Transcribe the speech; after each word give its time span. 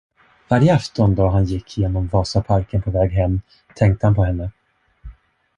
Varje 0.49 0.69
afton, 0.75 1.15
då 1.15 1.27
han 1.27 1.45
gick 1.45 1.77
genom 1.77 2.07
Vasaparken 2.07 2.81
på 2.81 2.91
väg 2.91 3.11
hem, 3.11 3.41
tänkte 3.75 4.07
han 4.07 4.15
på 4.15 4.23
henne. 4.23 4.49